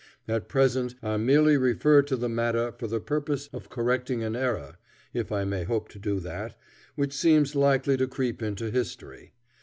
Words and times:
At 0.27 0.47
present, 0.49 0.95
I 1.03 1.17
merely 1.17 1.57
refer 1.57 2.01
to 2.01 2.15
the 2.17 2.27
matter 2.27 2.71
for 2.71 2.87
the 2.87 2.99
purpose 2.99 3.49
of 3.53 3.69
correcting 3.69 4.23
an 4.23 4.35
error 4.35 4.77
(if 5.13 5.31
I 5.31 5.43
may 5.45 5.63
hope 5.63 5.89
to 5.89 5.99
do 5.99 6.19
that) 6.21 6.57
which 6.95 7.13
seems 7.13 7.53
likely 7.53 7.97
to 7.97 8.07
creep 8.07 8.41
into 8.41 8.71
history. 8.71 9.33